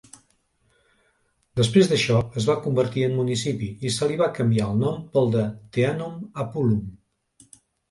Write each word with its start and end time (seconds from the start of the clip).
Després 1.61 1.91
d'això, 1.91 2.21
es 2.41 2.47
va 2.51 2.55
convertir 2.63 3.05
en 3.09 3.13
municipi 3.19 3.69
i 3.89 3.93
se 3.99 4.09
li 4.13 4.19
va 4.23 4.31
canviar 4.41 4.73
el 4.73 4.83
nom 4.87 4.99
pel 5.15 5.31
de 5.39 5.47
Teanum 5.79 6.19
Apulum. 6.49 6.85